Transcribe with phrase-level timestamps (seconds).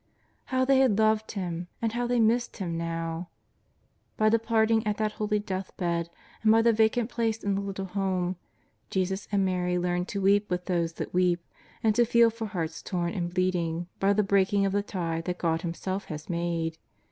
[0.45, 3.29] How they had loved him and how they missed him now!
[4.17, 6.09] By the parting at that holy deathbed,
[6.41, 8.35] and by the vacant place in the little home,
[8.89, 11.45] Jesus and Mary learned to weep with those that weep,
[11.83, 15.37] and to feel for hearts torn and bleeding by the breaking of the ties that
[15.37, 16.79] God Himself has made.